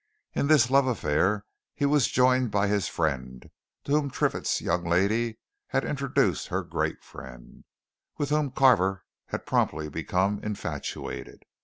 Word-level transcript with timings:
In 0.33 0.47
this 0.47 0.71
love 0.71 0.87
affair 0.87 1.45
he 1.75 1.85
was 1.85 2.07
joined 2.07 2.49
by 2.49 2.65
his 2.65 2.87
friend, 2.87 3.51
to 3.83 3.91
whom 3.91 4.09
Triffitt's 4.09 4.59
young 4.59 4.83
lady 4.83 5.37
had 5.67 5.85
introduced 5.85 6.47
her 6.47 6.63
great 6.63 7.03
friend, 7.03 7.65
with 8.17 8.31
whom 8.31 8.49
Carver 8.49 9.05
had 9.27 9.45
promptly 9.45 9.89
become 9.89 10.39
infatuated. 10.43 11.43